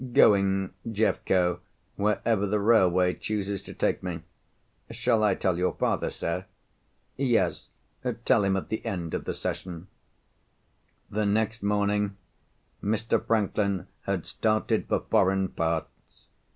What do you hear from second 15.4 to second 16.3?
parts.